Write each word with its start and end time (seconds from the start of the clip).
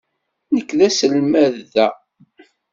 Nekk 0.53 0.69
d 0.77 0.79
taselmadt 0.85 1.57
da. 1.73 1.87